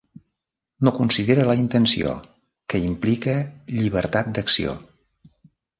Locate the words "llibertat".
3.79-4.35